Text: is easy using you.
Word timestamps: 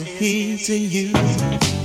is 0.00 0.22
easy 0.22 0.78
using 0.78 1.62
you. 1.62 1.83